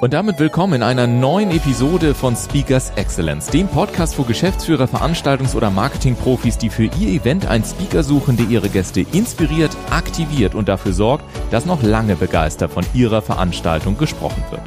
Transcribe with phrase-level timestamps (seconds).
[0.00, 5.54] Und damit willkommen in einer neuen Episode von Speakers Excellence, dem Podcast für Geschäftsführer, Veranstaltungs-
[5.54, 10.68] oder Marketingprofis, die für ihr Event einen Speaker suchen, der ihre Gäste inspiriert, aktiviert und
[10.68, 14.62] dafür sorgt, dass noch lange begeistert von ihrer Veranstaltung gesprochen wird.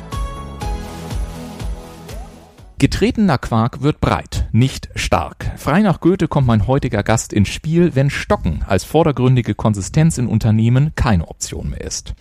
[2.80, 5.52] Getretener Quark wird breit, nicht stark.
[5.58, 10.28] Frei nach Goethe kommt mein heutiger Gast ins Spiel, wenn Stocken als vordergründige Konsistenz in
[10.28, 12.14] Unternehmen keine Option mehr ist.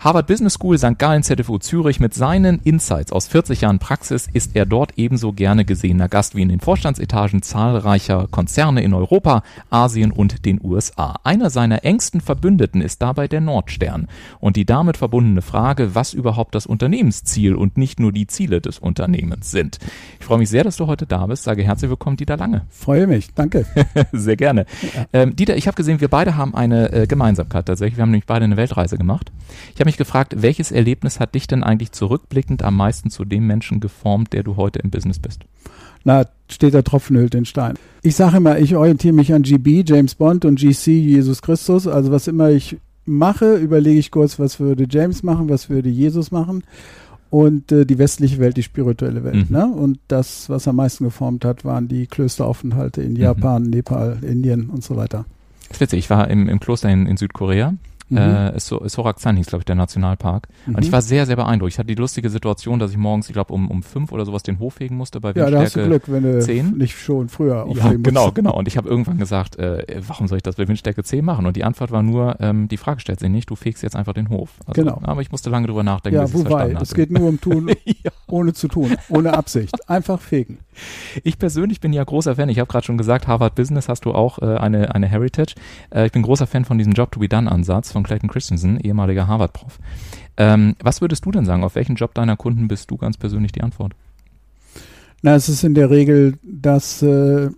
[0.00, 0.96] Harvard Business School St.
[0.96, 5.64] Gallen ZFU Zürich mit seinen Insights aus 40 Jahren Praxis ist er dort ebenso gerne
[5.64, 11.16] gesehener Gast wie in den Vorstandsetagen zahlreicher Konzerne in Europa, Asien und den USA.
[11.24, 14.06] Einer seiner engsten Verbündeten ist dabei der Nordstern
[14.38, 18.78] und die damit verbundene Frage, was überhaupt das Unternehmensziel und nicht nur die Ziele des
[18.78, 19.80] Unternehmens sind.
[20.20, 21.42] Ich freue mich sehr, dass du heute da bist.
[21.42, 22.62] Sage herzlich willkommen, Dieter Lange.
[22.70, 23.66] Freue mich, danke.
[24.12, 24.64] sehr gerne.
[24.94, 25.06] Ja.
[25.12, 27.96] Ähm, Dieter, ich habe gesehen, wir beide haben eine äh, Gemeinsamkeit tatsächlich.
[27.96, 29.32] Wir haben nämlich beide eine Weltreise gemacht.
[29.74, 33.46] Ich habe mich gefragt, welches Erlebnis hat dich denn eigentlich zurückblickend am meisten zu dem
[33.46, 35.40] Menschen geformt, der du heute im Business bist?
[36.04, 37.74] Na, steht der Tropfen hüllt den Stein.
[38.02, 41.86] Ich sage immer, ich orientiere mich an GB, James Bond und GC, Jesus Christus.
[41.86, 46.30] Also was immer ich mache, überlege ich kurz, was würde James machen, was würde Jesus
[46.30, 46.62] machen
[47.30, 49.50] und äh, die westliche Welt, die spirituelle Welt.
[49.50, 49.56] Mhm.
[49.56, 49.66] Ne?
[49.66, 53.20] Und das, was am meisten geformt hat, waren die Klösteraufenthalte in mhm.
[53.20, 53.70] Japan, mhm.
[53.70, 55.24] Nepal, Indien und so weiter.
[55.68, 57.74] Das ist witzig, ich war im, im Kloster in, in Südkorea
[58.10, 58.18] Mhm.
[58.18, 60.48] Äh, Soraksan hieß, glaube ich, der Nationalpark.
[60.66, 60.76] Mhm.
[60.76, 61.72] Und ich war sehr, sehr beeindruckt.
[61.72, 64.42] Ich hatte die lustige Situation, dass ich morgens, ich glaube, um, um fünf oder sowas
[64.42, 66.78] den Hof hegen musste bei Windstärke Ja, da hast du Glück, wenn du 10.
[66.78, 68.56] nicht schon früher Ja, genau, genau.
[68.56, 71.46] Und ich habe irgendwann gesagt, äh, warum soll ich das bei Windstärke 10 machen?
[71.46, 74.14] Und die Antwort war nur, ähm, die Frage stellt sich nicht, du fegst jetzt einfach
[74.14, 74.50] den Hof.
[74.66, 75.00] Also, genau.
[75.02, 76.78] Aber ich musste lange drüber nachdenken, ja, bis ich es verstanden.
[76.80, 78.10] Es geht nur um tun, ja.
[78.26, 79.88] ohne zu tun, ohne Absicht.
[79.88, 80.58] Einfach fegen.
[81.24, 82.48] Ich persönlich bin ja großer Fan.
[82.48, 85.54] Ich habe gerade schon gesagt, Harvard Business hast du auch äh, eine, eine Heritage.
[85.90, 87.10] Äh, ich bin großer Fan von diesem Job
[87.98, 89.80] von Clayton Christensen ehemaliger Harvard-Prof.
[90.36, 91.64] Ähm, was würdest du denn sagen?
[91.64, 93.92] Auf welchen Job deiner Kunden bist du ganz persönlich die Antwort?
[95.22, 97.50] Na, es ist in der Regel, dass äh,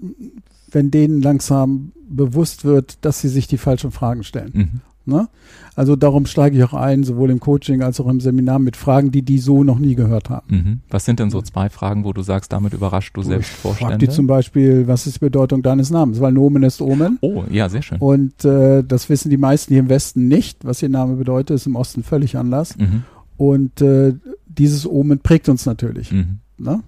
[0.70, 4.50] wenn denen langsam bewusst wird, dass sie sich die falschen Fragen stellen.
[4.54, 4.80] Mhm.
[5.10, 5.28] Ne?
[5.76, 9.10] Also darum steige ich auch ein, sowohl im Coaching als auch im Seminar mit Fragen,
[9.10, 10.46] die die so noch nie gehört haben.
[10.48, 10.80] Mhm.
[10.88, 13.98] Was sind denn so zwei Fragen, wo du sagst, damit überrascht du selbst Vorstände?
[13.98, 16.20] die zum Beispiel, was ist die Bedeutung deines Namens?
[16.20, 17.18] Weil Nomen ist Omen.
[17.20, 17.98] Oh, ja, sehr schön.
[17.98, 21.66] Und äh, das wissen die meisten hier im Westen nicht, was ihr Name bedeutet, ist
[21.66, 22.76] im Osten völlig anders.
[22.76, 23.02] Mhm.
[23.36, 24.14] Und äh,
[24.46, 26.12] dieses Omen prägt uns natürlich.
[26.12, 26.38] Mhm.
[26.58, 26.82] Ne?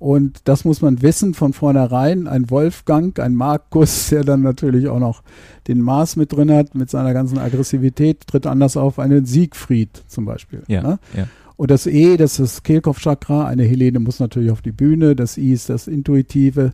[0.00, 2.26] Und das muss man wissen von vornherein.
[2.26, 5.22] Ein Wolfgang, ein Markus, der dann natürlich auch noch
[5.68, 8.98] den Mars mit drin hat, mit seiner ganzen Aggressivität, tritt anders auf.
[8.98, 10.62] Einen Siegfried zum Beispiel.
[10.68, 10.98] Ja, ne?
[11.14, 11.26] ja.
[11.56, 13.46] Und das E, das ist das Kehlkopfchakra.
[13.46, 15.14] Eine Helene muss natürlich auf die Bühne.
[15.14, 16.72] Das I ist das Intuitive.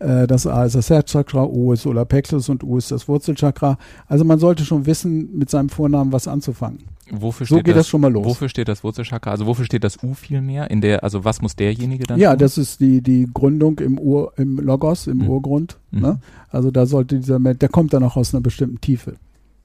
[0.00, 3.78] Äh, das A ist das Herzchakra, O ist Solarplexus und U ist das Wurzelchakra.
[4.08, 6.80] Also man sollte schon wissen, mit seinem Vornamen was anzufangen.
[7.10, 8.26] Wofür so geht das, das, schon mal los.
[8.26, 9.30] Wofür steht das Wurzelchakra?
[9.30, 10.70] Also wofür steht das U vielmehr?
[10.70, 12.18] In der, also was muss derjenige dann?
[12.18, 12.38] Ja, tun?
[12.40, 15.28] das ist die die Gründung im Ur, im Logos, im mhm.
[15.28, 15.78] Urgrund.
[15.90, 16.00] Mhm.
[16.00, 16.20] Ne?
[16.50, 19.14] Also da sollte dieser Mensch, der kommt dann auch aus einer bestimmten Tiefe.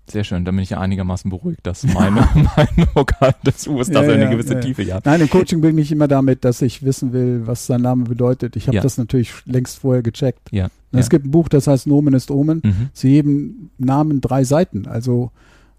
[0.10, 3.94] Sehr schön, dann bin ich ja einigermaßen beruhigt, dass meine, mein Vokal des U ist,
[3.94, 4.60] dass ja, er eine gewisse ja.
[4.60, 5.06] Tiefe hat.
[5.06, 8.56] Nein, im Coaching bin ich immer damit, dass ich wissen will, was sein Name bedeutet.
[8.56, 8.84] Ich habe ja.
[8.84, 10.50] das natürlich längst vorher gecheckt.
[10.52, 10.68] Ja.
[10.92, 12.62] Es gibt ein Buch, das heißt Nomen ist Omen.
[12.64, 12.90] Mhm.
[12.94, 14.86] Zu jedem Namen drei Seiten.
[14.86, 15.32] Also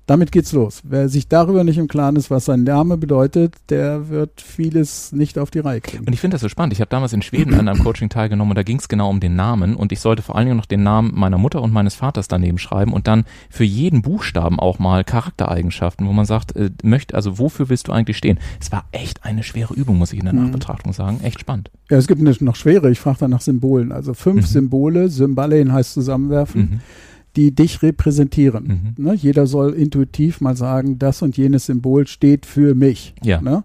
[0.06, 0.82] damit geht's los.
[0.84, 5.38] Wer sich darüber nicht im Klaren ist, was sein Name bedeutet, der wird vieles nicht
[5.38, 6.04] auf die Reihe kriegen.
[6.04, 6.72] Und ich finde das so spannend.
[6.72, 9.20] Ich habe damals in Schweden an einem Coaching teilgenommen und da ging es genau um
[9.20, 11.94] den Namen und ich sollte vor allen Dingen noch den Namen meiner Mutter und meines
[11.94, 16.70] Vaters daneben schreiben und dann für jeden Buchstaben auch mal Charaktereigenschaften, wo man sagt, äh,
[16.82, 18.38] möchte, also wofür willst du eigentlich stehen?
[18.60, 20.44] Es war echt eine schwere Übung, muss ich in der mhm.
[20.44, 21.20] Nachbetrachtung sagen.
[21.22, 21.70] Echt spannend.
[21.90, 22.90] Ja, es gibt noch schwere.
[22.90, 23.92] Ich frage dann nach Symbolen.
[23.92, 24.46] Also fünf mhm.
[24.46, 26.60] Symbole, Symbalein heißt zusammenwerfen.
[26.60, 26.80] Mhm
[27.36, 28.94] die dich repräsentieren.
[28.96, 29.04] Mhm.
[29.04, 29.14] Ne?
[29.14, 33.14] Jeder soll intuitiv mal sagen, das und jenes Symbol steht für mich.
[33.22, 33.40] Ja.
[33.40, 33.64] Ne?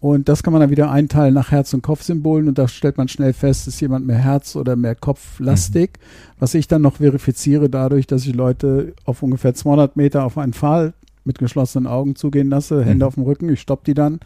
[0.00, 3.08] Und das kann man dann wieder einteilen nach Herz- und Kopfsymbolen und da stellt man
[3.08, 6.34] schnell fest, ist jemand mehr Herz- oder mehr Kopflastig, mhm.
[6.38, 10.52] was ich dann noch verifiziere dadurch, dass ich Leute auf ungefähr 200 Meter auf einen
[10.52, 10.94] Pfahl
[11.24, 13.08] mit geschlossenen Augen zugehen lasse, Hände mhm.
[13.08, 14.20] auf dem Rücken, ich stopp die dann.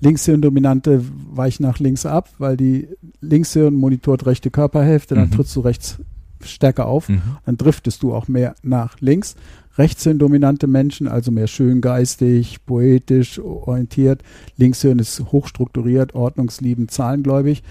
[0.00, 1.02] Linkshirndominante
[1.32, 2.88] weicht nach links ab, weil die
[3.20, 5.32] Linkshirn monitort rechte Körperhälfte, dann mhm.
[5.32, 5.98] trittst du rechts
[6.44, 7.22] stärker auf, mhm.
[7.46, 9.36] dann driftest du auch mehr nach links.
[9.76, 14.22] Rechtshirn dominante Menschen, also mehr schön geistig, poetisch orientiert.
[14.56, 17.62] Linkshirn ist hochstrukturiert, ordnungsliebend, zahlengläubig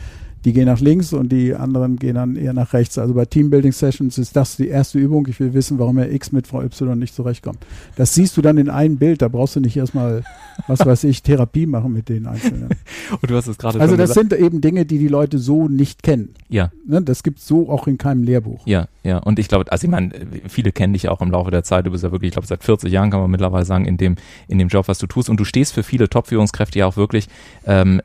[0.47, 2.97] die gehen nach links und die anderen gehen dann eher nach rechts.
[2.97, 5.27] Also bei Teambuilding Sessions ist das die erste Übung.
[5.27, 7.57] Ich will wissen, warum er X mit Frau Y nicht zurechtkommt.
[7.97, 9.21] Das siehst du dann in einem Bild.
[9.21, 10.23] Da brauchst du nicht erstmal,
[10.67, 12.69] was weiß ich, Therapie machen mit den Einzelnen.
[13.21, 14.29] und du hast es gerade Also das gesagt.
[14.29, 16.29] sind eben Dinge, die die Leute so nicht kennen.
[16.47, 16.71] Ja.
[16.87, 17.01] Ne?
[17.01, 18.65] Das gibt so auch in keinem Lehrbuch.
[18.65, 19.17] Ja, ja.
[19.17, 20.11] Und ich glaube, also ich meine,
[20.47, 21.85] viele kennen dich auch im Laufe der Zeit.
[21.85, 24.15] Du bist ja wirklich, ich glaube, seit 40 Jahren kann man mittlerweile sagen, in dem,
[24.47, 25.29] in dem Job, was du tust.
[25.29, 27.27] Und du stehst für viele Top-Führungskräfte ja auch wirklich
[27.65, 28.01] ähm,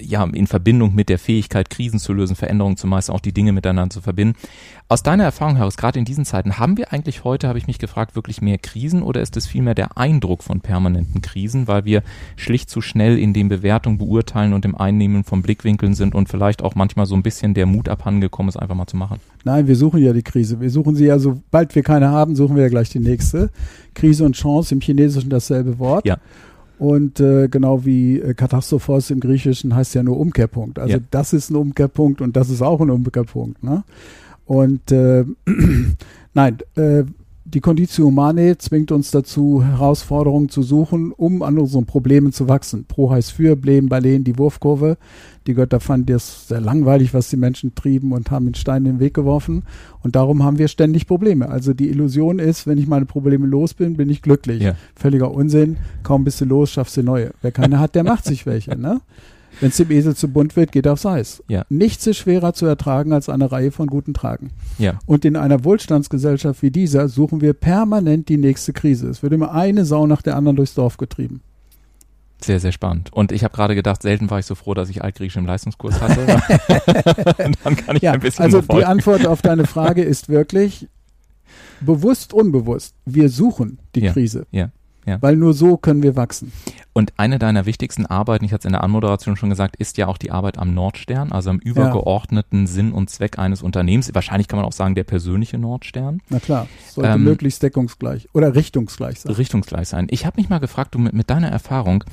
[0.00, 3.52] ja, in Verbindung mit der Fähigkeit, Krisen zu lösen, Veränderungen zu meistern, auch die Dinge
[3.52, 4.36] miteinander zu verbinden.
[4.88, 7.78] Aus deiner Erfahrung heraus, gerade in diesen Zeiten, haben wir eigentlich heute, habe ich mich
[7.78, 12.02] gefragt, wirklich mehr Krisen oder ist es vielmehr der Eindruck von permanenten Krisen, weil wir
[12.36, 16.62] schlicht zu schnell in den Bewertungen beurteilen und im Einnehmen von Blickwinkeln sind und vielleicht
[16.62, 19.20] auch manchmal so ein bisschen der Mut abhandengekommen ist, einfach mal zu machen?
[19.44, 20.60] Nein, wir suchen ja die Krise.
[20.60, 23.48] Wir suchen sie ja, sobald wir keine haben, suchen wir ja gleich die nächste.
[23.94, 26.04] Krise und Chance im Chinesischen dasselbe Wort.
[26.04, 26.18] Ja.
[26.80, 30.78] Und äh, genau wie äh, Katastrophos im Griechischen heißt ja nur Umkehrpunkt.
[30.78, 31.02] Also ja.
[31.10, 33.62] das ist ein Umkehrpunkt und das ist auch ein Umkehrpunkt.
[33.62, 33.84] Ne?
[34.46, 35.26] Und äh,
[36.32, 37.04] nein, äh,
[37.52, 42.84] die Conditio Humane zwingt uns dazu, Herausforderungen zu suchen, um an unseren Problemen zu wachsen.
[42.84, 44.98] Pro heißt für, Blem, Balen, die Wurfkurve.
[45.46, 48.92] Die Götter fanden das sehr langweilig, was die Menschen trieben und haben den Stein in
[48.92, 49.64] den Weg geworfen.
[50.02, 51.48] Und darum haben wir ständig Probleme.
[51.48, 54.62] Also die Illusion ist, wenn ich meine Probleme los bin, bin ich glücklich.
[54.62, 54.76] Ja.
[54.94, 55.78] Völliger Unsinn.
[56.04, 57.32] Kaum bist du los, schaffst du neue.
[57.42, 58.78] Wer keine hat, der macht sich welche.
[58.78, 59.00] Ne?
[59.60, 61.42] Wenn es dem Esel zu bunt wird, geht er aufs Eis.
[61.48, 61.64] Ja.
[61.68, 64.50] Nichts ist schwerer zu ertragen als eine Reihe von guten Tragen.
[64.78, 64.98] Ja.
[65.06, 69.08] Und in einer Wohlstandsgesellschaft wie dieser suchen wir permanent die nächste Krise.
[69.08, 71.42] Es wird immer eine Sau nach der anderen durchs Dorf getrieben.
[72.42, 73.12] Sehr, sehr spannend.
[73.12, 76.00] Und ich habe gerade gedacht, selten war ich so froh, dass ich Altgriechisch im Leistungskurs
[76.00, 76.26] hatte.
[77.64, 80.88] dann kann ich ja, ein bisschen Also die Antwort auf deine Frage ist wirklich
[81.80, 82.94] bewusst, unbewusst.
[83.04, 84.46] Wir suchen die ja, Krise.
[84.50, 84.70] Ja.
[85.06, 85.20] Ja.
[85.20, 86.52] Weil nur so können wir wachsen.
[86.92, 90.08] Und eine deiner wichtigsten Arbeiten, ich hatte es in der Anmoderation schon gesagt, ist ja
[90.08, 92.66] auch die Arbeit am Nordstern, also am übergeordneten ja.
[92.66, 94.12] Sinn und Zweck eines Unternehmens.
[94.12, 96.20] Wahrscheinlich kann man auch sagen, der persönliche Nordstern.
[96.28, 99.32] Na klar, sollte ähm, möglichst deckungsgleich oder richtungsgleich sein.
[99.32, 100.08] Richtungsgleich sein.
[100.10, 102.04] Ich habe mich mal gefragt, du mit, mit deiner Erfahrung,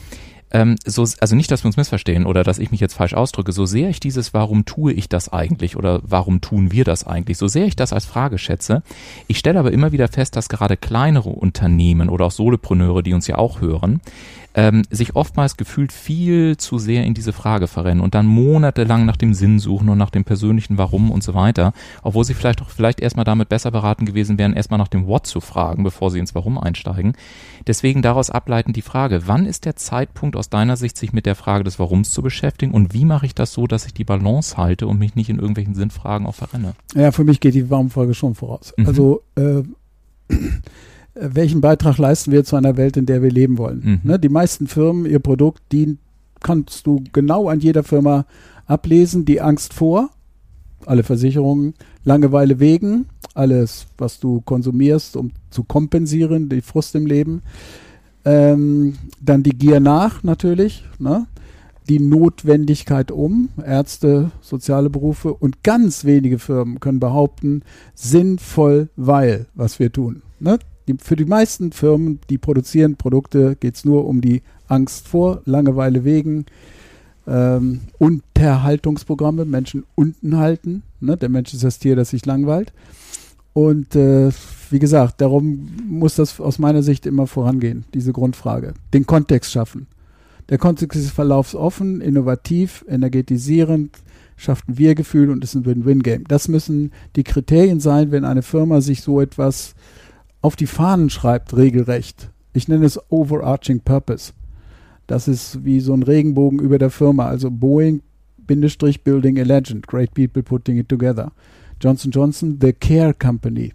[0.52, 3.52] ähm, so, also nicht, dass wir uns missverstehen oder dass ich mich jetzt falsch ausdrücke,
[3.52, 7.38] so sehr ich dieses Warum tue ich das eigentlich oder warum tun wir das eigentlich,
[7.38, 8.82] so sehr ich das als Frage schätze,
[9.28, 13.28] ich stelle aber immer wieder fest, dass gerade kleinere Unternehmen oder auch Solopreneure, die uns
[13.28, 14.00] ja auch hören,
[14.58, 19.16] ähm, sich oftmals gefühlt viel zu sehr in diese Frage verrennen und dann monatelang nach
[19.16, 22.70] dem Sinn suchen und nach dem persönlichen Warum und so weiter, obwohl sie vielleicht auch
[22.70, 26.18] vielleicht erstmal damit besser beraten gewesen wären, erstmal nach dem What zu fragen, bevor sie
[26.18, 27.14] ins Warum einsteigen.
[27.68, 31.36] Deswegen daraus ableiten die Frage, wann ist der Zeitpunkt aus deiner Sicht, sich mit der
[31.36, 34.58] Frage des Warums zu beschäftigen und wie mache ich das so, dass ich die Balance
[34.58, 36.74] halte und mich nicht in irgendwelchen Sinnfragen auch verrenne?
[36.96, 38.74] Ja, für mich geht die Warum-Folge schon voraus.
[38.76, 38.88] Mhm.
[38.88, 39.62] Also äh,
[41.20, 43.82] welchen Beitrag leisten wir zu einer Welt, in der wir leben wollen.
[44.04, 44.12] Mhm.
[44.12, 45.98] Ne, die meisten Firmen, ihr Produkt, die
[46.42, 48.26] kannst du genau an jeder Firma
[48.66, 49.26] ablesen.
[49.26, 50.10] Die Angst vor,
[50.86, 51.74] alle Versicherungen,
[52.04, 57.42] Langeweile wegen, alles, was du konsumierst, um zu kompensieren, die Frust im Leben.
[58.26, 61.28] Ähm, dann die Gier nach natürlich, ne?
[61.88, 67.64] die Notwendigkeit um, Ärzte, soziale Berufe und ganz wenige Firmen können behaupten,
[67.96, 70.22] sinnvoll, weil, was wir tun.
[70.40, 70.60] Ne?
[70.88, 75.42] Die, für die meisten Firmen, die produzieren Produkte, geht es nur um die Angst vor,
[75.46, 76.46] Langeweile wegen,
[77.28, 80.84] ähm, Unterhaltungsprogramme, Menschen unten halten.
[81.00, 81.18] Ne?
[81.18, 82.72] Der Mensch ist das Tier, das sich langweilt.
[83.54, 84.30] Und äh,
[84.70, 88.74] wie gesagt, darum muss das aus meiner Sicht immer vorangehen, diese Grundfrage.
[88.94, 89.88] Den Kontext schaffen.
[90.50, 93.98] Der Kontext ist verlaufsoffen, innovativ, energetisierend,
[94.38, 96.26] schafft ein Wir-Gefühl und ist ein Win-Win-Game.
[96.28, 99.76] Das müssen die Kriterien sein, wenn eine Firma sich so etwas
[100.42, 102.32] auf die Fahnen schreibt, regelrecht.
[102.54, 104.34] Ich nenne es Overarching Purpose.
[105.06, 108.02] Das ist wie so ein Regenbogen über der Firma, also Boeing,
[108.38, 111.32] Bindestrich, Building a Legend, Great People Putting It Together.
[111.82, 113.74] Johnson Johnson, The Care Company.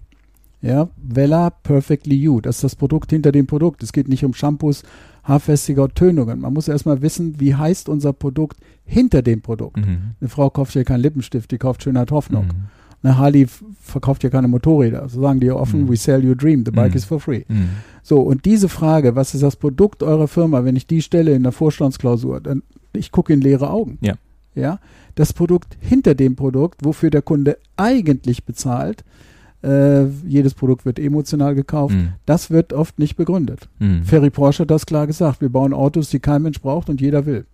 [0.60, 3.82] Ja, Vella Perfectly You, das ist das Produkt hinter dem Produkt.
[3.82, 4.84] Es geht nicht um Shampoos,
[5.24, 6.40] Haarfestiger Tönungen.
[6.40, 9.78] Man muss erstmal wissen, wie heißt unser Produkt hinter dem Produkt.
[9.78, 10.14] Mhm.
[10.20, 12.46] Eine Frau kauft hier keinen Lippenstift, die kauft Schönheit Hoffnung.
[12.46, 12.81] Mhm.
[13.02, 13.46] Eine Harley
[13.80, 15.08] verkauft ja keine Motorräder.
[15.08, 15.88] So sagen die ja offen, mhm.
[15.88, 16.96] we sell your dream, the bike mhm.
[16.96, 17.44] is for free.
[17.48, 17.70] Mhm.
[18.02, 21.42] So, und diese Frage, was ist das Produkt eurer Firma, wenn ich die stelle in
[21.42, 23.98] der Vorstandsklausur, dann ich gucke in leere Augen.
[24.00, 24.14] Ja.
[24.54, 24.78] Ja.
[25.14, 29.04] Das Produkt hinter dem Produkt, wofür der Kunde eigentlich bezahlt,
[29.62, 31.94] äh, jedes Produkt wird emotional gekauft.
[31.94, 32.14] Mhm.
[32.26, 33.68] Das wird oft nicht begründet.
[33.78, 34.02] Mhm.
[34.04, 35.40] Ferry Porsche hat das klar gesagt.
[35.40, 37.46] Wir bauen Autos, die kein Mensch braucht und jeder will.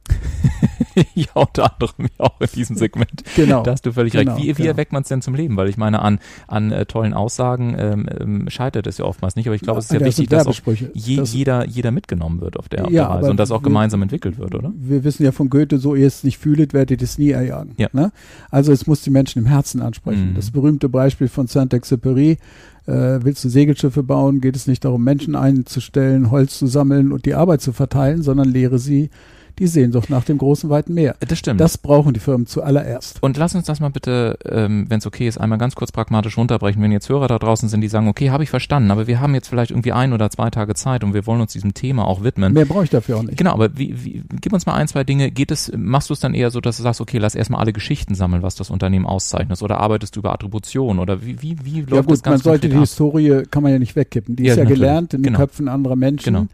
[1.15, 3.23] ja, unter anderem auch in diesem Segment.
[3.37, 3.63] Genau.
[3.63, 4.43] Da hast du völlig genau, recht.
[4.43, 4.69] Wie, wie genau.
[4.69, 5.57] erweckt man es denn zum Leben?
[5.57, 9.47] Weil ich meine, an, an äh, tollen Aussagen ähm, ähm, scheitert es ja oftmals nicht,
[9.47, 10.55] aber ich glaube, es ist ja, ja wichtig, dass auch
[10.95, 13.61] je, das jeder, jeder mitgenommen wird auf der, auf ja, der Reise und das auch
[13.61, 14.73] wir, gemeinsam entwickelt wird, oder?
[14.77, 17.75] Wir wissen ja von Goethe, so ihr es nicht fühlet, werdet es nie erjagen.
[17.77, 17.89] Ja.
[17.93, 18.13] Ne?
[18.51, 20.31] Also es muss die Menschen im Herzen ansprechen.
[20.31, 20.35] Mhm.
[20.35, 22.39] Das berühmte Beispiel von Saint-Exupéry,
[22.87, 27.27] äh, willst du Segelschiffe bauen, geht es nicht darum, Menschen einzustellen, Holz zu sammeln und
[27.27, 29.11] die Arbeit zu verteilen, sondern lehre sie
[29.59, 31.17] die Sehnsucht nach dem großen, weiten Meer.
[31.21, 31.61] Das stimmt.
[31.61, 33.23] Das brauchen die Firmen zuallererst.
[33.23, 36.37] Und lass uns das mal bitte, ähm, wenn es okay ist, einmal ganz kurz pragmatisch
[36.37, 36.83] runterbrechen.
[36.83, 39.35] Wenn jetzt Hörer da draußen sind, die sagen, okay, habe ich verstanden, aber wir haben
[39.35, 42.23] jetzt vielleicht irgendwie ein oder zwei Tage Zeit und wir wollen uns diesem Thema auch
[42.23, 42.53] widmen.
[42.53, 43.37] Mehr brauche ich dafür auch nicht.
[43.37, 45.31] Genau, aber wie, wie, gib uns mal ein, zwei Dinge.
[45.31, 47.73] Geht es, machst du es dann eher so, dass du sagst, okay, lass erstmal alle
[47.73, 49.61] Geschichten sammeln, was das Unternehmen auszeichnet?
[49.63, 50.99] Oder arbeitest du über Attribution?
[50.99, 52.81] Oder wie, wie, wie läuft ja, gut, das ganz man sollte die ab?
[52.81, 54.37] Historie, kann man ja nicht wegkippen.
[54.37, 54.81] Die ja, ist ja natürlich.
[54.81, 55.39] gelernt in den genau.
[55.39, 56.35] Köpfen anderer Menschen.
[56.35, 56.47] Genau.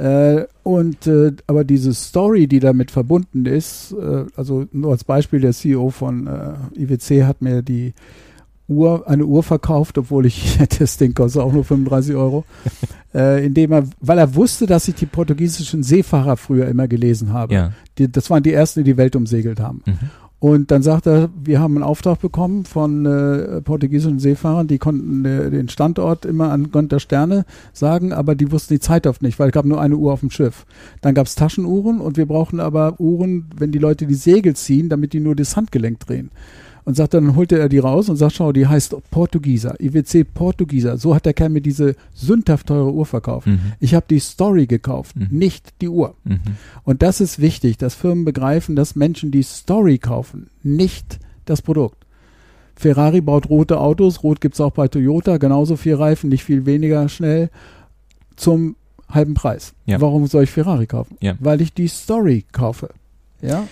[0.00, 5.40] Äh, und äh, aber diese Story, die damit verbunden ist, äh, also nur als Beispiel,
[5.40, 7.92] der CEO von äh, IWC hat mir die
[8.66, 12.46] Uhr, eine Uhr verkauft, obwohl ich das Ding kostet auch nur 35 Euro,
[13.14, 17.52] äh, indem er, weil er wusste, dass ich die portugiesischen Seefahrer früher immer gelesen habe.
[17.52, 17.72] Ja.
[17.98, 19.82] Die, das waren die ersten, die die Welt umsegelt haben.
[19.84, 19.98] Mhm.
[20.40, 25.22] Und dann sagt er, wir haben einen Auftrag bekommen von äh, portugiesischen Seefahrern, die konnten
[25.26, 27.44] äh, den Standort immer anhand der Sterne
[27.74, 30.20] sagen, aber die wussten die Zeit oft nicht, weil es gab nur eine Uhr auf
[30.20, 30.64] dem Schiff.
[31.02, 34.88] Dann gab es Taschenuhren und wir brauchen aber Uhren, wenn die Leute die Segel ziehen,
[34.88, 36.30] damit die nur das Handgelenk drehen
[36.90, 40.98] und sagt dann, holte er die raus und sagt, schau, die heißt Portugieser, IWC Portugieser.
[40.98, 43.46] So hat der Kerl mir diese sündhaft teure Uhr verkauft.
[43.46, 43.60] Mhm.
[43.78, 45.28] Ich habe die Story gekauft, mhm.
[45.30, 46.16] nicht die Uhr.
[46.24, 46.40] Mhm.
[46.82, 52.06] Und das ist wichtig, dass Firmen begreifen, dass Menschen die Story kaufen, nicht das Produkt.
[52.74, 56.66] Ferrari baut rote Autos, rot gibt es auch bei Toyota, genauso viel Reifen, nicht viel
[56.66, 57.50] weniger schnell,
[58.34, 58.74] zum
[59.08, 59.74] halben Preis.
[59.86, 60.00] Ja.
[60.00, 61.16] Warum soll ich Ferrari kaufen?
[61.20, 61.36] Ja.
[61.38, 62.90] Weil ich die Story kaufe.
[63.42, 63.68] Ja.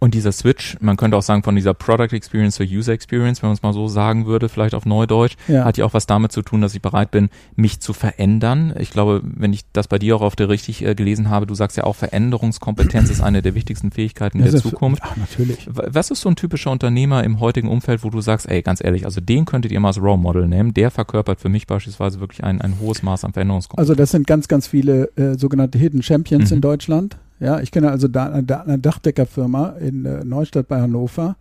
[0.00, 3.48] Und dieser Switch, man könnte auch sagen von dieser Product Experience zur User Experience, wenn
[3.48, 5.64] man es mal so sagen würde, vielleicht auf Neudeutsch, ja.
[5.64, 8.72] hat ja auch was damit zu tun, dass ich bereit bin, mich zu verändern.
[8.78, 11.54] Ich glaube, wenn ich das bei dir auch auf der richtig äh, gelesen habe, du
[11.54, 15.02] sagst ja auch, Veränderungskompetenz ist eine der wichtigsten Fähigkeiten das der Zukunft.
[15.04, 15.68] Ja, natürlich.
[15.68, 19.04] Was ist so ein typischer Unternehmer im heutigen Umfeld, wo du sagst, ey, ganz ehrlich,
[19.04, 22.44] also den könntet ihr mal als Role Model nehmen, der verkörpert für mich beispielsweise wirklich
[22.44, 23.90] ein, ein hohes Maß an Veränderungskompetenz.
[23.90, 26.56] Also das sind ganz, ganz viele äh, sogenannte Hidden Champions mhm.
[26.56, 31.36] in Deutschland ja, ich kenne also da eine Dachdeckerfirma in äh, Neustadt bei Hannover.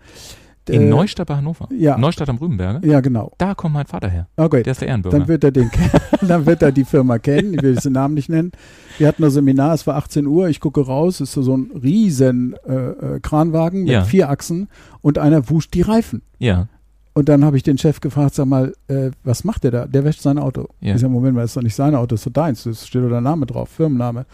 [0.70, 1.68] In äh, Neustadt bei Hannover?
[1.72, 1.98] Ja.
[1.98, 2.86] Neustadt am Rübenberge?
[2.88, 3.32] Ja, genau.
[3.38, 4.28] Da kommt mein Vater her.
[4.36, 4.64] Okay.
[4.64, 5.20] Der ist der Ehrenbürger.
[5.20, 5.72] Dann wird er den
[6.28, 7.54] dann wird er die Firma kennen.
[7.54, 8.52] Ich will den Namen nicht nennen.
[8.98, 11.72] Wir hatten ein Seminar, es war 18 Uhr, ich gucke raus, es ist so ein
[11.82, 14.04] riesen äh, äh, Kranwagen mit ja.
[14.04, 14.70] vier Achsen
[15.02, 16.22] und einer wuscht die Reifen.
[16.40, 16.68] Ja.
[17.14, 19.86] Und dann habe ich den Chef gefragt, sag mal, äh, was macht der da?
[19.88, 20.68] Der wäscht sein Auto.
[20.82, 20.96] Ja.
[20.96, 22.86] Ich sage, Moment mal, das ist doch nicht sein Auto, das ist doch deins, das
[22.86, 24.26] steht doch der Name drauf, Firmenname.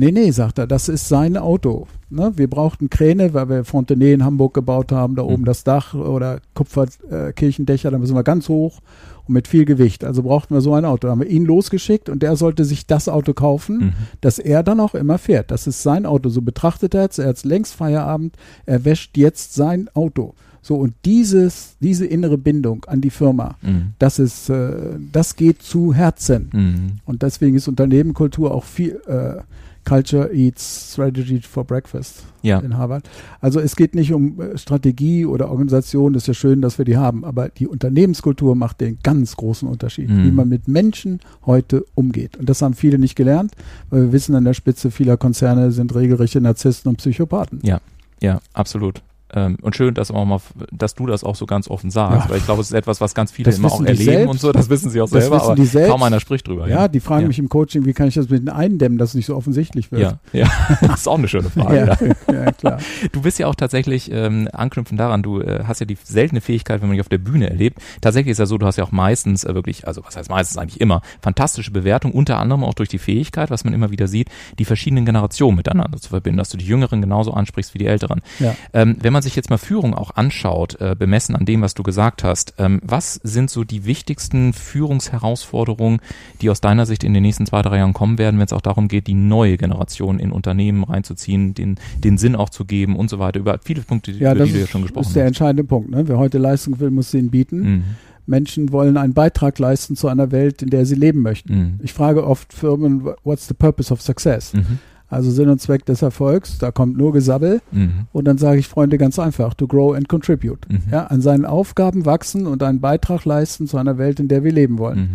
[0.00, 1.86] Nee, nee, sagt er, das ist sein Auto.
[2.08, 2.32] Ne?
[2.34, 5.28] Wir brauchten Kräne, weil wir Fontenay in Hamburg gebaut haben, da mhm.
[5.28, 8.80] oben das Dach oder Kupferkirchendächer, äh, da müssen wir ganz hoch
[9.28, 10.02] und mit viel Gewicht.
[10.02, 11.06] Also brauchten wir so ein Auto.
[11.06, 13.92] Da haben wir ihn losgeschickt und der sollte sich das Auto kaufen, mhm.
[14.22, 15.50] das er dann auch immer fährt.
[15.50, 16.30] Das ist sein Auto.
[16.30, 20.32] So betrachtet er es, er hat längst Feierabend, er wäscht jetzt sein Auto.
[20.62, 23.92] So, und dieses, diese innere Bindung an die Firma, mhm.
[23.98, 24.72] das ist, äh,
[25.12, 26.48] das geht zu Herzen.
[26.54, 26.92] Mhm.
[27.04, 29.42] Und deswegen ist Unternehmenkultur auch viel, äh,
[29.84, 32.58] Culture Eats Strategy for Breakfast ja.
[32.60, 33.08] in Harvard.
[33.40, 36.84] Also es geht nicht um äh, Strategie oder Organisation, das ist ja schön, dass wir
[36.84, 40.24] die haben, aber die Unternehmenskultur macht den ganz großen Unterschied, mhm.
[40.24, 42.36] wie man mit Menschen heute umgeht.
[42.36, 43.52] Und das haben viele nicht gelernt,
[43.90, 47.60] weil wir wissen, an der Spitze vieler Konzerne sind regelrechte Narzissten und Psychopathen.
[47.62, 47.80] Ja,
[48.20, 49.02] ja, absolut.
[49.32, 50.40] Ähm, und schön, dass auch mal,
[50.72, 52.30] dass du das auch so ganz offen sagst, ja.
[52.30, 54.30] weil ich glaube, es ist etwas, was ganz viele das immer auch erleben selbst.
[54.30, 54.52] und so.
[54.52, 56.68] Das wissen sie auch das selber, aber kaum einer spricht drüber.
[56.68, 56.88] Ja, ja.
[56.88, 57.28] die fragen ja.
[57.28, 60.16] mich im Coaching, wie kann ich das mit eindämmen, dass es nicht so offensichtlich wird.
[60.32, 60.50] Ja, ja.
[60.80, 62.16] das ist auch eine schöne Frage.
[62.32, 62.78] ja, klar.
[63.12, 65.22] Du bist ja auch tatsächlich ähm, anknüpfend daran.
[65.22, 67.78] Du äh, hast ja die seltene Fähigkeit, wenn man dich auf der Bühne erlebt.
[68.00, 70.58] Tatsächlich ist ja so, du hast ja auch meistens äh, wirklich, also was heißt meistens
[70.58, 74.28] eigentlich immer fantastische Bewertung, unter anderem auch durch die Fähigkeit, was man immer wieder sieht,
[74.58, 78.22] die verschiedenen Generationen miteinander zu verbinden, dass du die Jüngeren genauso ansprichst wie die Älteren.
[78.38, 78.54] Ja.
[78.72, 81.82] Ähm, wenn man sich jetzt mal Führung auch anschaut, äh, bemessen an dem, was du
[81.82, 86.00] gesagt hast, ähm, was sind so die wichtigsten Führungsherausforderungen,
[86.40, 88.60] die aus deiner Sicht in den nächsten zwei, drei Jahren kommen werden, wenn es auch
[88.60, 93.10] darum geht, die neue Generation in Unternehmen reinzuziehen, den, den Sinn auch zu geben und
[93.10, 95.06] so weiter, über viele Punkte, ja, über die du ja schon gesprochen hast.
[95.06, 95.90] Das ist der entscheidende Punkt.
[95.90, 96.06] Ne?
[96.06, 97.60] Wer heute Leistung will, muss sie ihn bieten.
[97.60, 97.84] Mhm.
[98.26, 101.54] Menschen wollen einen Beitrag leisten zu einer Welt, in der sie leben möchten.
[101.54, 101.80] Mhm.
[101.82, 104.54] Ich frage oft Firmen, what's the purpose of success?
[104.54, 104.78] Mhm.
[105.10, 107.60] Also Sinn und Zweck des Erfolgs, da kommt nur Gesabbel.
[107.72, 108.06] Mhm.
[108.12, 110.60] Und dann sage ich Freunde ganz einfach, to grow and contribute.
[110.70, 110.82] Mhm.
[110.90, 114.52] Ja, an seinen Aufgaben wachsen und einen Beitrag leisten zu einer Welt, in der wir
[114.52, 114.98] leben wollen.
[114.98, 115.08] Mhm.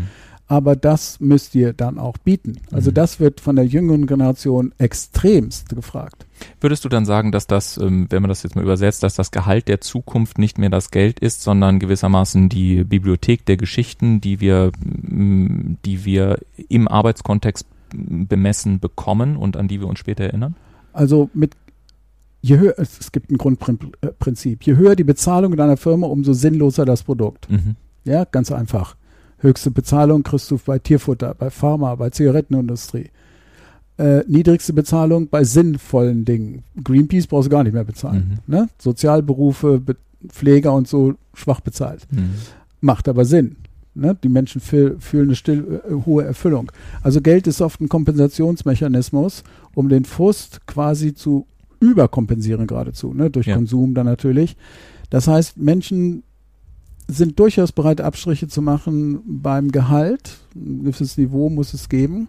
[0.47, 2.57] aber das müsst ihr dann auch bieten.
[2.71, 2.95] Also mhm.
[2.95, 6.27] das wird von der jüngeren Generation extremst gefragt.
[6.61, 9.31] Würdest du dann sagen, dass das, ähm, wenn man das jetzt mal übersetzt, dass das
[9.31, 14.39] Gehalt der Zukunft nicht mehr das Geld ist, sondern gewissermaßen die Bibliothek der Geschichten, die
[14.39, 20.55] wir, die wir im Arbeitskontext bemessen bekommen und an die wir uns später erinnern?
[20.93, 21.55] Also mit
[22.41, 26.85] je höher, es gibt ein Grundprinzip, je höher die Bezahlung in einer Firma, umso sinnloser
[26.85, 27.49] das Produkt.
[27.49, 27.75] Mhm.
[28.03, 28.95] Ja, ganz einfach.
[29.39, 33.09] Höchste Bezahlung kriegst du bei Tierfutter, bei Pharma, bei Zigarettenindustrie.
[33.97, 36.63] Äh, niedrigste Bezahlung bei sinnvollen Dingen.
[36.83, 38.41] Greenpeace brauchst du gar nicht mehr bezahlen.
[38.45, 38.53] Mhm.
[38.53, 38.69] Ne?
[38.77, 39.95] Sozialberufe, Be
[40.27, 42.07] Pfleger und so schwach bezahlt.
[42.11, 42.31] Mhm.
[42.81, 43.57] Macht aber Sinn.
[43.95, 44.17] Ne?
[44.23, 46.71] Die Menschen fühlen eine still, äh, hohe Erfüllung.
[47.01, 51.47] Also Geld ist oft ein Kompensationsmechanismus, um den Frust quasi zu
[51.79, 53.29] überkompensieren geradezu, ne?
[53.29, 53.55] durch ja.
[53.55, 54.57] Konsum dann natürlich.
[55.09, 56.23] Das heißt, Menschen
[57.07, 60.37] sind durchaus bereit, Abstriche zu machen beim Gehalt.
[60.55, 62.27] Ein gewisses Niveau muss es geben,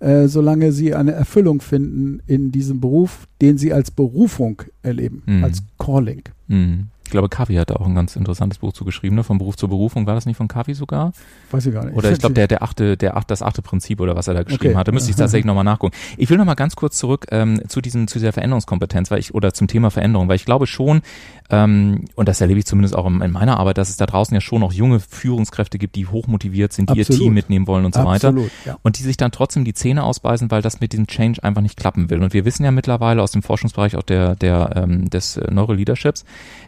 [0.00, 5.44] äh, solange sie eine Erfüllung finden in diesem Beruf, den sie als Berufung erleben, mhm.
[5.44, 6.22] als Calling.
[6.46, 6.88] Mhm.
[7.04, 9.24] Ich glaube, Kavi hat auch ein ganz interessantes Buch zugeschrieben, ne?
[9.24, 10.06] Vom Beruf zur Berufung.
[10.06, 11.12] War das nicht von Kavi sogar?
[11.50, 11.96] Weiß ich gar nicht.
[11.96, 14.42] Oder ich glaube, der, der achte, der achte, das achte Prinzip oder was er da
[14.42, 14.76] geschrieben okay.
[14.76, 14.92] hatte.
[14.92, 15.94] Müsste ich tatsächlich nochmal nachgucken.
[16.16, 19.52] Ich will nochmal ganz kurz zurück ähm, zu diesem, zu dieser Veränderungskompetenz, weil ich, oder
[19.52, 21.02] zum Thema Veränderung, weil ich glaube schon,
[21.50, 24.34] ähm, und das erlebe ich zumindest auch in, in, meiner Arbeit, dass es da draußen
[24.34, 27.20] ja schon noch junge Führungskräfte gibt, die hochmotiviert sind, die Absolut.
[27.20, 28.52] ihr Team mitnehmen wollen und so Absolut, weiter.
[28.64, 28.78] Ja.
[28.82, 31.76] Und die sich dann trotzdem die Zähne ausbeißen, weil das mit diesem Change einfach nicht
[31.76, 32.22] klappen will.
[32.22, 36.24] Und wir wissen ja mittlerweile aus dem Forschungsbereich auch der, der, ähm, des Neuroleaderships,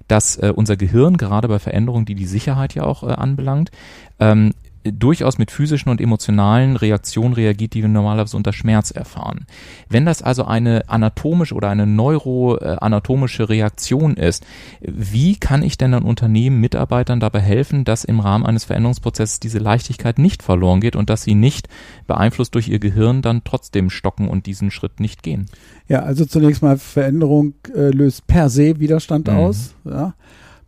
[0.09, 3.71] dass äh, unser Gehirn gerade bei Veränderungen, die die Sicherheit ja auch äh, anbelangt,
[4.18, 4.52] ähm,
[4.93, 9.47] durchaus mit physischen und emotionalen Reaktionen reagiert, die wir normalerweise unter Schmerz erfahren.
[9.88, 14.45] Wenn das also eine anatomische oder eine neuroanatomische Reaktion ist,
[14.81, 19.59] wie kann ich denn an Unternehmen, Mitarbeitern dabei helfen, dass im Rahmen eines Veränderungsprozesses diese
[19.59, 21.69] Leichtigkeit nicht verloren geht und dass sie nicht
[22.07, 25.47] beeinflusst durch ihr Gehirn dann trotzdem stocken und diesen Schritt nicht gehen?
[25.88, 29.35] Ja, also zunächst mal Veränderung äh, löst per se Widerstand mhm.
[29.35, 29.75] aus.
[29.85, 30.14] Ja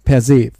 [0.08, 0.52] per se,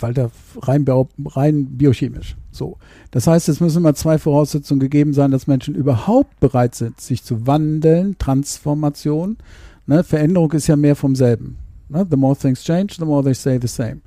[0.00, 0.30] weil da
[0.60, 0.84] rein,
[1.24, 2.36] rein biochemisch.
[2.50, 2.76] So.
[3.10, 7.24] Das heißt, es müssen immer zwei Voraussetzungen gegeben sein, dass Menschen überhaupt bereit sind, sich
[7.24, 9.38] zu wandeln, Transformation.
[9.86, 10.04] Ne?
[10.04, 11.56] Veränderung ist ja mehr vom selben.
[11.88, 12.06] Ne?
[12.10, 14.02] The more things change, the more they stay the same.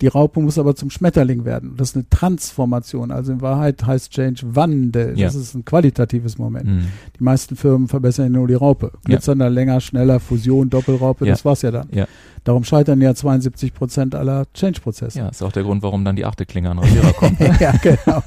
[0.00, 1.74] Die Raupe muss aber zum Schmetterling werden.
[1.76, 3.10] Das ist eine Transformation.
[3.10, 5.18] Also in Wahrheit heißt Change Wandel.
[5.18, 5.26] Ja.
[5.26, 6.66] Das ist ein qualitatives Moment.
[6.66, 6.86] Mhm.
[7.18, 8.92] Die meisten Firmen verbessern ja nur die Raupe.
[9.04, 9.50] Glitzernder, ja.
[9.50, 11.32] länger, schneller, Fusion, Doppelraupe, ja.
[11.32, 11.88] das war's ja dann.
[11.92, 12.06] Ja.
[12.44, 15.18] Darum scheitern ja 72 Prozent aller Change-Prozesse.
[15.18, 17.40] Ja, ist auch der Grund, warum dann die achte Klinge an Rasierer kommt.
[17.58, 18.22] ja, genau.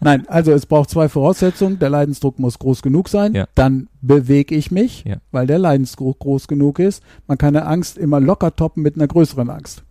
[0.00, 1.78] Nein, also es braucht zwei Voraussetzungen.
[1.78, 3.34] Der Leidensdruck muss groß genug sein.
[3.34, 3.46] Ja.
[3.54, 5.18] Dann bewege ich mich, ja.
[5.30, 7.04] weil der Leidensdruck groß genug ist.
[7.28, 9.84] Man kann eine Angst immer locker toppen mit einer größeren Angst.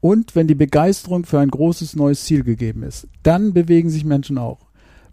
[0.00, 4.38] Und wenn die Begeisterung für ein großes neues Ziel gegeben ist, dann bewegen sich Menschen
[4.38, 4.60] auch.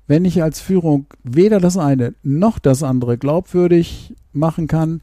[0.07, 5.01] Wenn ich als Führung weder das eine noch das andere glaubwürdig machen kann,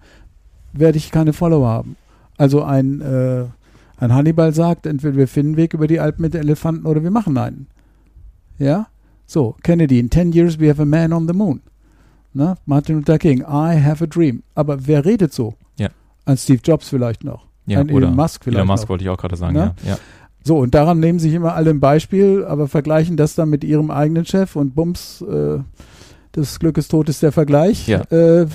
[0.73, 1.97] werde ich keine Follower haben.
[2.41, 3.45] Also ein, äh,
[3.99, 7.11] ein Hannibal sagt, entweder wir finden einen Weg über die Alpen mit Elefanten oder wir
[7.11, 7.67] machen einen.
[8.59, 8.87] Ja?
[9.27, 11.61] So, Kennedy, in 10 years we have a man on the moon.
[12.33, 12.55] Ne?
[12.65, 14.43] Martin Luther King, I have a dream.
[14.55, 15.53] Aber wer redet so?
[15.79, 15.89] Ja.
[16.25, 17.45] An Steve Jobs vielleicht noch.
[17.67, 18.57] Ja, ein oder Elon Musk vielleicht.
[18.57, 18.89] Elon Musk noch.
[18.89, 19.75] wollte ich auch gerade sagen, ne?
[19.85, 19.91] ja.
[19.91, 19.99] ja.
[20.43, 23.91] So, und daran nehmen sich immer alle ein Beispiel, aber vergleichen das dann mit ihrem
[23.91, 25.59] eigenen Chef und bums, äh,
[26.33, 27.89] das Glück ist tot ist der Vergleich.
[27.89, 28.03] Ja.
[28.11, 28.47] Äh,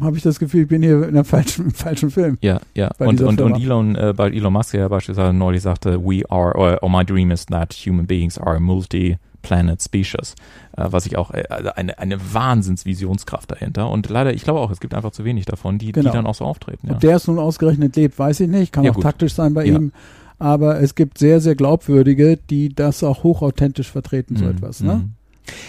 [0.00, 2.38] Habe ich das Gefühl, ich bin hier in einem falschen, im falschen Film.
[2.40, 2.90] Ja, ja.
[2.98, 6.82] Und, und, und Elon, äh, bei Elon Musk ja beispielsweise neulich sagte, we are, or,
[6.82, 10.34] or my dream is that human beings are multi Planet Species,
[10.76, 13.90] äh, was ich auch, äh, also eine, eine Wahnsinnsvisionskraft dahinter.
[13.90, 16.10] Und leider, ich glaube auch, es gibt einfach zu wenig davon, die, genau.
[16.10, 16.88] die dann auch so auftreten.
[16.88, 16.94] Ja.
[16.94, 18.72] Ob der es nun ausgerechnet lebt, weiß ich nicht.
[18.72, 19.04] Kann ja, auch gut.
[19.04, 19.92] taktisch sein bei ihm.
[20.38, 24.50] Aber es gibt sehr, sehr glaubwürdige, die das auch hochauthentisch vertreten, so mhm.
[24.52, 24.80] etwas.
[24.80, 24.94] Ne?
[24.94, 25.10] Mhm.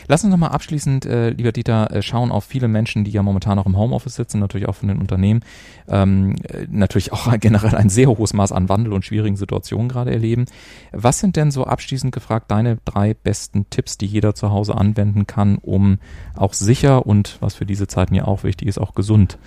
[0.07, 3.59] Lass uns nochmal abschließend, äh, lieber Dieter, äh, schauen auf viele Menschen, die ja momentan
[3.59, 5.41] auch im Homeoffice sitzen, natürlich auch von den Unternehmen,
[5.87, 10.11] ähm, äh, natürlich auch generell ein sehr hohes Maß an Wandel und schwierigen Situationen gerade
[10.11, 10.45] erleben.
[10.91, 15.27] Was sind denn so abschließend gefragt deine drei besten Tipps, die jeder zu Hause anwenden
[15.27, 15.99] kann, um
[16.35, 19.37] auch sicher und, was für diese Zeiten ja auch wichtig ist, auch gesund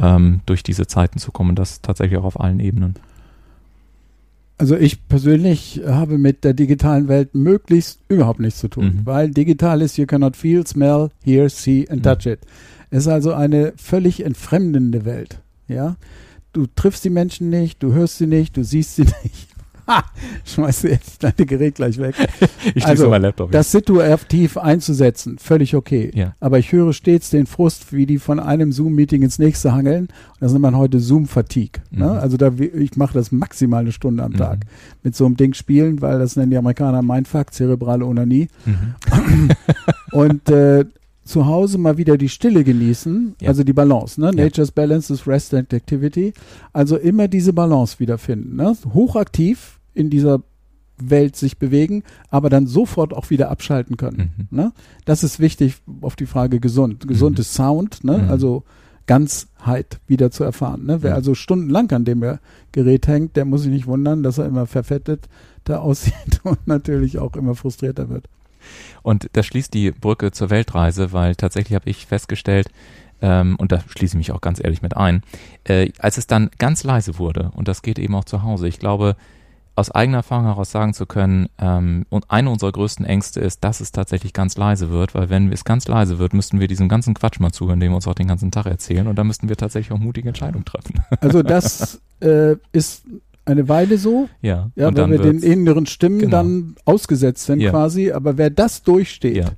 [0.00, 2.94] ähm, durch diese Zeiten zu kommen, das tatsächlich auch auf allen Ebenen?
[4.58, 9.00] Also ich persönlich habe mit der digitalen Welt möglichst überhaupt nichts zu tun, mhm.
[9.04, 12.32] weil digital ist, you cannot feel, smell, hear, see and touch mhm.
[12.32, 12.40] it.
[12.90, 15.40] Es ist also eine völlig entfremdende Welt.
[15.68, 15.96] Ja,
[16.52, 19.48] du triffst die Menschen nicht, du hörst sie nicht, du siehst sie nicht.
[20.44, 22.14] Schmeißt du jetzt dein Gerät gleich weg.
[22.74, 23.50] ich also, mein Laptop.
[23.50, 26.10] Das situativ einzusetzen, völlig okay.
[26.14, 26.34] Ja.
[26.40, 30.08] Aber ich höre stets den Frust, wie die von einem Zoom-Meeting ins nächste hangeln.
[30.40, 31.82] Das nennt man heute Zoom-Fatigue.
[31.90, 32.04] Ne?
[32.04, 32.10] Mhm.
[32.10, 34.36] Also da, ich mache das maximal eine Stunde am mhm.
[34.36, 34.60] Tag
[35.02, 38.48] mit so einem Ding spielen, weil das nennen die Amerikaner Mindfuck, zerebrale Onanie.
[38.64, 39.50] Mhm.
[40.12, 40.84] Und äh,
[41.28, 43.48] zu Hause mal wieder die Stille genießen, ja.
[43.48, 44.30] also die Balance, ne?
[44.32, 46.32] Nature's Balance is Rest and Activity.
[46.72, 48.56] Also immer diese Balance wiederfinden.
[48.56, 48.74] Ne?
[48.94, 50.42] Hochaktiv in dieser
[50.98, 54.32] Welt sich bewegen, aber dann sofort auch wieder abschalten können.
[54.50, 54.56] Mhm.
[54.56, 54.72] Ne?
[55.04, 57.06] Das ist wichtig auf die Frage gesund.
[57.06, 57.42] Gesund mhm.
[57.42, 58.18] Sound, ne?
[58.18, 58.30] Mhm.
[58.30, 58.64] also
[59.06, 60.84] Ganzheit wieder zu erfahren.
[60.84, 61.02] Ne?
[61.02, 62.38] Wer also stundenlang an dem
[62.72, 65.28] Gerät hängt, der muss sich nicht wundern, dass er immer verfettet
[65.64, 68.28] da aussieht und natürlich auch immer frustrierter wird.
[69.02, 72.68] Und das schließt die Brücke zur Weltreise, weil tatsächlich habe ich festgestellt,
[73.20, 75.22] ähm, und da schließe ich mich auch ganz ehrlich mit ein,
[75.64, 78.78] äh, als es dann ganz leise wurde, und das geht eben auch zu Hause, ich
[78.78, 79.16] glaube,
[79.78, 83.80] aus eigener Erfahrung heraus sagen zu können, ähm, und eine unserer größten Ängste ist, dass
[83.80, 87.14] es tatsächlich ganz leise wird, weil wenn es ganz leise wird, müssten wir diesem ganzen
[87.14, 89.56] Quatsch mal zuhören, den wir uns auch den ganzen Tag erzählen, und da müssten wir
[89.56, 91.00] tatsächlich auch mutige Entscheidungen treffen.
[91.20, 93.04] Also das äh, ist
[93.44, 94.28] eine Weile so.
[94.42, 94.70] Ja.
[94.76, 96.30] Ja, wenn wir den inneren Stimmen genau.
[96.30, 97.70] dann ausgesetzt sind ja.
[97.70, 98.12] quasi.
[98.12, 99.50] Aber wer das durchsteht, ja.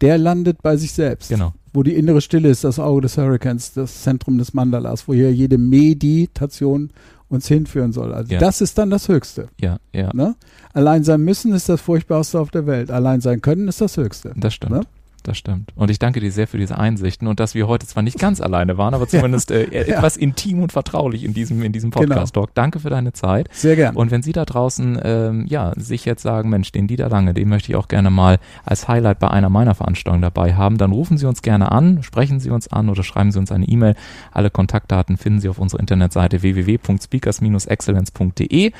[0.00, 1.30] der landet bei sich selbst.
[1.30, 1.52] Genau.
[1.72, 5.32] Wo die innere Stille ist, das Auge des Hurricanes, das Zentrum des Mandalas, wo hier
[5.32, 6.90] jede Meditation
[7.30, 8.12] uns hinführen soll.
[8.12, 8.38] Also ja.
[8.38, 9.48] das ist dann das Höchste.
[9.58, 10.10] Ja, ja.
[10.12, 10.34] Ne?
[10.74, 12.90] Allein sein müssen ist das Furchtbarste auf der Welt.
[12.90, 14.32] Allein sein können ist das Höchste.
[14.36, 14.72] Das stimmt.
[14.72, 14.80] Ne?
[15.22, 15.72] Das stimmt.
[15.74, 18.40] Und ich danke dir sehr für diese Einsichten und dass wir heute zwar nicht ganz
[18.40, 19.96] alleine waren, aber zumindest äh, ja.
[19.96, 22.46] etwas intim und vertraulich in diesem, in diesem Podcast-Talk.
[22.46, 22.54] Genau.
[22.54, 23.48] Danke für deine Zeit.
[23.52, 23.98] Sehr gerne.
[23.98, 27.48] Und wenn Sie da draußen, ähm, ja, sich jetzt sagen, Mensch, den Dieter Lange, den
[27.48, 31.18] möchte ich auch gerne mal als Highlight bei einer meiner Veranstaltungen dabei haben, dann rufen
[31.18, 33.94] Sie uns gerne an, sprechen Sie uns an oder schreiben Sie uns eine E-Mail.
[34.32, 38.72] Alle Kontaktdaten finden Sie auf unserer Internetseite www.speakers-excellence.de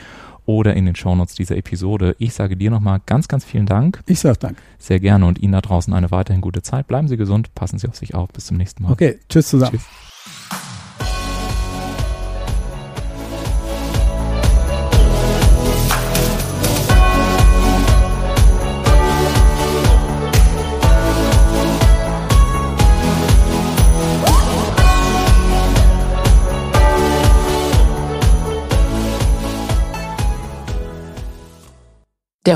[0.47, 2.17] oder in den Shownotes dieser Episode.
[2.19, 4.03] Ich sage dir nochmal ganz, ganz vielen Dank.
[4.07, 4.59] Ich sage Dank.
[4.79, 6.87] Sehr gerne und Ihnen da draußen eine weiterhin gute Zeit.
[6.87, 8.31] Bleiben Sie gesund, passen Sie auf sich auf.
[8.31, 8.93] Bis zum nächsten Mal.
[8.93, 9.79] Okay, tschüss zusammen.
[9.79, 10.67] Tschüss.